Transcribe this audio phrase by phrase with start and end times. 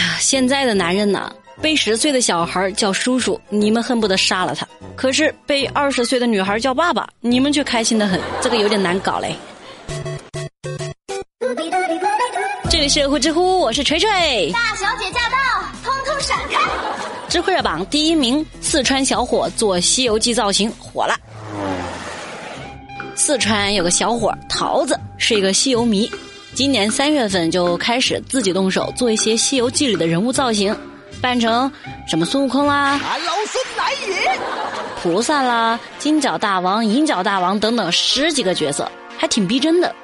[0.00, 4.64] 呀，现在的男人呐，被十岁的小孩叫叔叔，你们恨不得杀了他；
[4.96, 9.36] 可是被二十岁的女孩叫爸爸，你们却开心的很，这个有点难搞嘞。
[12.70, 14.50] 这里是呼知乎，我是锤锤。
[14.52, 15.36] 大小姐驾到，
[15.84, 16.58] 通通闪开！
[17.28, 21.14] 知乎热榜第一名，四川小伙做《西游记》造型火了。
[23.14, 26.10] 四川有个小伙桃子，是一个西游迷。
[26.52, 30.76] 今年三月份就开始自己动手做一些《西游记》里的人物造型，
[31.20, 31.70] 扮成
[32.08, 34.38] 什么孙悟空啦、俺老孙来也！
[35.00, 39.94] 菩萨啦、金角大王、银角大王等等十几个角色，还挺逼真的。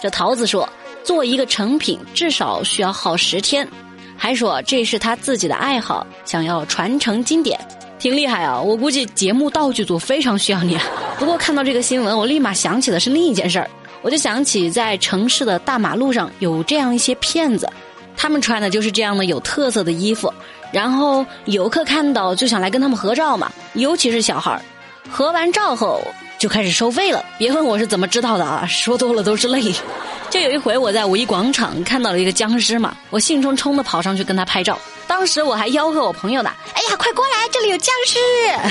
[0.00, 0.66] 这桃子说，
[1.02, 3.68] 做一个成品至少需要耗十天，
[4.16, 7.58] 还说这是他自己的爱好，想要传承经典，
[7.98, 8.58] 挺厉害啊！
[8.58, 10.78] 我估计节目道具组非常需要你。
[11.18, 13.68] 不过看到这个新闻，我立马想起的是另一件事儿。
[14.02, 17.68] 我就想起在城市的大马路上有这样一些骗子，
[18.16, 20.32] 他们穿的就是这样的有特色的衣服，
[20.72, 24.62] 然后游客看到就想来跟他们合照嘛，尤其是小孩儿，
[25.10, 26.00] 合完照后
[26.38, 27.24] 就开始收费了。
[27.38, 29.74] 别问我是怎么知道的啊，说多了都是泪。
[30.30, 38.18] 就有一回我在五一广场看到了一个僵尸嘛，我兴冲冲的跑上去跟他拍照，当时我还吆喝我朋友呢，哎呀，快过来，这里有僵尸！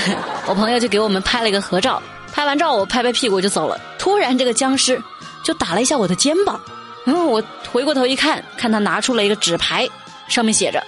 [0.47, 3.79] 我朋友就给我们拍了一个合照，拍完照我拍拍屁股就走了。
[3.97, 5.01] 突然这个僵尸。
[5.45, 6.59] 就打了一下我的肩膀，
[7.05, 9.87] 然后我回过头一看，看他拿出了一个纸牌，
[10.27, 10.83] 上面写着：“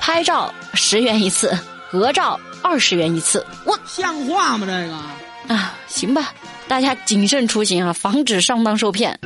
[0.00, 1.54] 拍照十元一次，
[1.90, 4.66] 合照二十元一次。”我像话吗？
[4.66, 6.32] 这个啊，行吧，
[6.66, 9.18] 大家谨慎出行啊，防止上当受骗。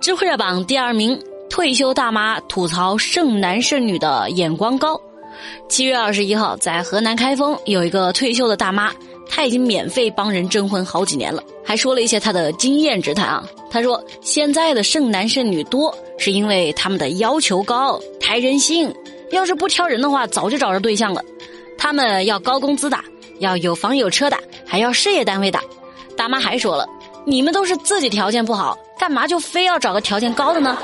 [0.00, 4.98] 知乎热榜第二名，退休大妈吐槽剩男剩女的眼光高。
[5.68, 8.92] 七月二十一号，在河南开封有一个退休的大妈。
[9.28, 13.48] 他已经免费帮人征婚好几年了，还说了一些他的经验之谈啊。
[13.70, 18.92] 他说现在的剩男剩女多，是因为他们的要求高，抬人性。
[19.30, 21.22] 要是不挑人的话，早就找着对象了。
[21.76, 22.98] 他们要高工资的，
[23.40, 25.60] 要有房有车的，还要事业单位的。
[26.16, 26.88] 大妈还说了，
[27.26, 30.78] 你们都是自己条件不好，干嘛就非要找个条件高的呢？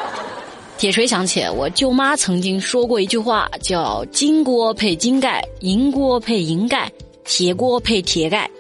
[0.77, 6.93] 铁锤想起我舅妈曾经说过一句话，叫“金锅配金盖，银锅配银盖”。
[7.25, 8.51] 铁锅配铁盖，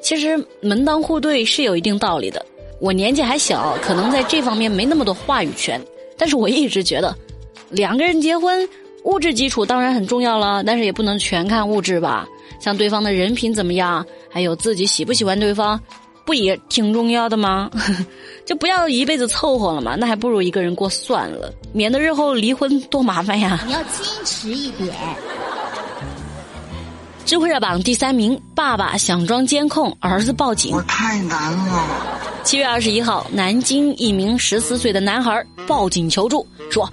[0.00, 2.44] 其实门当户对是有一定道理的。
[2.80, 5.80] 我年纪还小，可能在这方面没那么多话语权，
[6.18, 7.14] 但是我一直觉得，
[7.70, 8.68] 两个人结婚，
[9.04, 12.26] 物质基础当然很重要了，但是也不能全看物质吧。
[12.60, 15.80] 像对方的人品怎么样，还有自己喜不喜欢对方，
[16.26, 17.70] 不也挺重要的吗？
[18.44, 23.62] 就不要一辈子凑合了嘛，那还不如一个人过算了，免得日后离婚多麻烦呀。
[23.66, 24.94] 你要矜持一点。
[27.24, 30.76] 知乎热榜第三名，爸爸想装监控，儿子报警。
[30.76, 31.86] 我太难了。
[32.42, 36.86] 七月二十一号，南京一名十四岁的男孩报警求助，说：“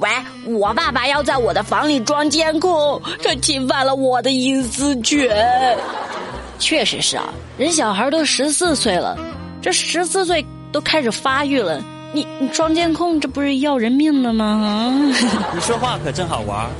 [0.00, 0.08] 喂，
[0.46, 5.76] 我爸爸要在我的房里装监控，这侵犯了我的隐私权。”
[6.58, 7.28] 确实是啊，
[7.58, 9.18] 人小孩都十四岁了，
[9.60, 11.78] 这十四岁都开始发育了，
[12.14, 14.90] 你你装监控，这不是要人命了吗？
[15.54, 16.70] 你说话可真好玩。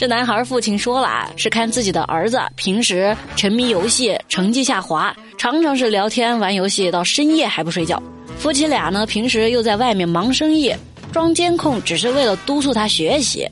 [0.00, 8.02] 这男孩父亲说了，是看自己的儿子平时沉迷游戏，成绩下滑，常常是聊天玩游戏到深夜还不睡觉。
[8.38, 10.74] 夫妻俩呢，平时又在外面忙生意，
[11.12, 13.46] 装监控只是为了督促他学习。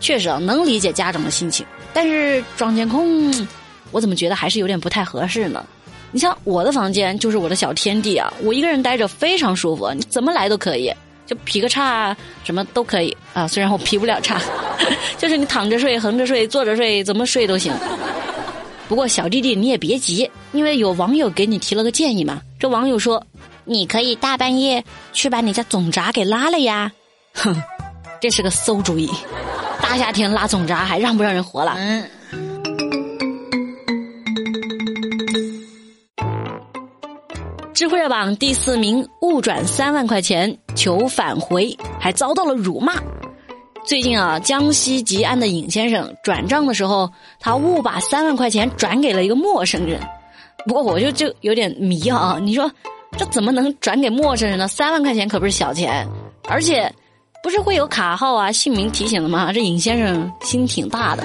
[0.00, 1.64] 确实啊，能理解家长的心情，
[1.94, 3.34] 但是装监控，
[3.90, 5.64] 我怎么觉得还是有点不太合适呢？
[6.12, 10.92] 你像我的房间就是我的小天地啊，我一个人待着非常舒服，你怎么来都可以。
[11.26, 13.48] 就劈个叉，什么都可以啊！
[13.48, 14.40] 虽然我劈不了叉，
[15.16, 17.72] 就是你躺着睡、横着睡、坐着睡，怎么睡都行。
[18.88, 22.40] 不过小弟弟你也别急，因为有网友给你提了个建议嘛。
[22.58, 23.24] 这网友说，
[23.64, 26.92] 你可以大半夜去把你家总闸给拉了呀。
[27.34, 27.56] 哼，
[28.20, 29.10] 这是个馊主意，
[29.80, 31.74] 大夏天拉总闸还让不让人活了？
[31.78, 32.04] 嗯。
[37.84, 42.94] 智慧热榜第四名，误转三万块钱求返回，还遭到了辱骂。
[43.84, 50.00] 最近啊，江西吉安的尹先生转账的时候，他误把三万块钱转给了一个陌生人。
[50.64, 52.72] 不过我就就有点迷啊，你说
[53.18, 54.66] 这怎么能转给陌生人呢？
[54.66, 56.08] 三万块钱可不是小钱，
[56.48, 56.90] 而且
[57.42, 59.52] 不是会有卡号啊、姓名提醒的吗？
[59.52, 61.22] 这尹先生心挺大的。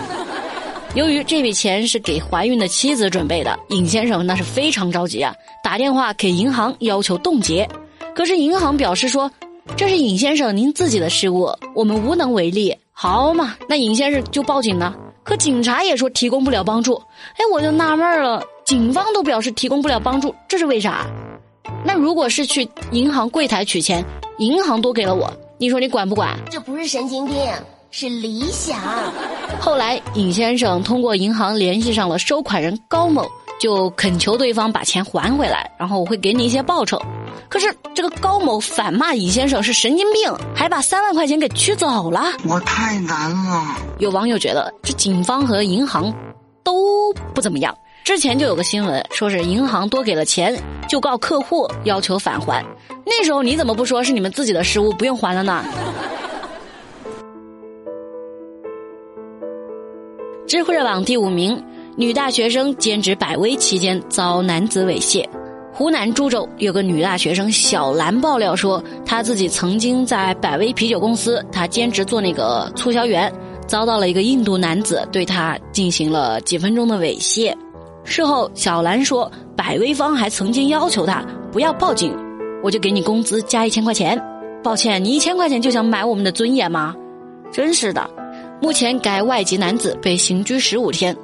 [0.96, 5.34] 由于这笔钱是给怀孕的妻子准备的，尹先生那是非常着急啊，
[5.64, 7.68] 打电话给银行要求冻结。
[8.16, 9.32] 可是银行表示说，
[9.78, 12.76] 这是尹先生您自己的失误，我们无能为力。
[12.92, 14.96] 好嘛，那尹先生就报警了。
[15.24, 16.96] 可警察也说提供不了帮助。
[17.34, 21.06] 哎，我就纳闷了，警方都表示提供不了帮助，这是为啥？
[21.86, 24.04] 那如果是去银行柜台取钱，
[24.40, 26.36] 银行多给了我，你说你管不管？
[26.50, 27.36] 这不是神经病，
[27.92, 28.80] 是理想。
[29.60, 33.28] 后来尹先生通过银行联系上了收款人高某，
[33.60, 37.02] 就恳求对方把钱还回来，然后我会给你一些报酬。
[37.50, 42.32] 可是这个高某反骂尹先生是神经病，还把三万块钱给取走了。
[42.48, 43.76] 我太难了。
[43.98, 46.14] 有网友觉得这警方和银行
[46.64, 47.76] 都不怎么样。
[48.04, 50.56] 之前就有个新闻，说是银行多给了钱，
[50.88, 52.64] 就告客户要求返还。
[53.06, 55.64] 那时候你怎么不说是你们自己的失误，不用还了呢？
[60.50, 61.64] 知乎热榜第五名，
[61.96, 65.24] 女大学生兼职百威期间遭男子猥亵。
[65.72, 73.32] 湖南株洲有个女大学生小兰爆料说，她自己曾经在百威啤酒公司，她兼职做那个促销员，
[73.68, 77.56] 遭到了一个印度男子对她进行了几分钟的猥亵。
[78.04, 82.12] 事后，小兰说，百威方还曾经要求她不要报警，
[82.64, 84.20] 我就给你工资加一千块钱。
[84.64, 86.96] 抱歉，你一千块钱就想买我们的尊严吗？
[87.52, 88.10] 真是的。
[88.62, 91.16] 目前，该外籍男子被刑拘十五天。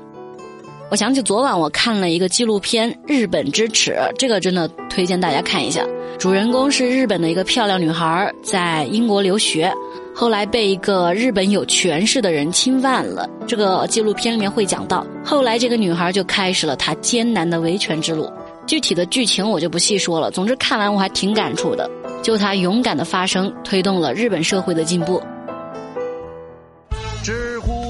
[0.90, 5.86] 我想起昨晚我看了一个纪录片《日本之耻》，这个真的推荐大家看一下。
[6.18, 9.72] 主人公是日本的一个漂亮女孩，在英国留学。
[10.14, 13.30] 后来被一个日本有权势的人侵犯了。
[13.46, 18.32] 这个纪录片里面会讲到，后来这个女孩就开始了她艰难的维权之路。
[18.66, 20.32] 具体的剧情我就不细说了。
[20.32, 21.90] 总之看完我还挺感触的。
[22.24, 25.22] 就她勇敢的发声，推动了日本社会的进步。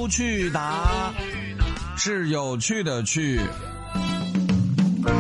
[0.06, 1.14] 知乎趣答
[1.98, 3.40] 是有趣的趣。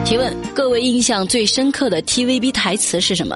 [0.03, 3.35] 提问：各位印象最深刻的 TVB 台词是什么？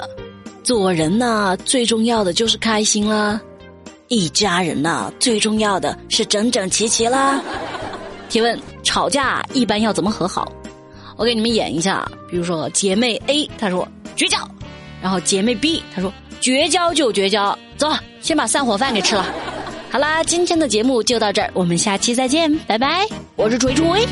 [0.63, 3.39] 做人呐，最重要的就是开心啦。
[4.09, 7.41] 一家人呐，最重要的是整整齐齐啦。
[8.29, 10.51] 提问：吵架一般要怎么和好？
[11.17, 14.37] 我给你们演一下，比如说姐妹 A 她说绝交，
[15.01, 17.91] 然后姐妹 B 她说绝交就绝交，走，
[18.21, 19.25] 先把散伙饭给吃了。
[19.91, 23.07] 好啦，今天的节目就到这儿，我们下期再见，拜拜。
[23.35, 24.07] 我是锤锤。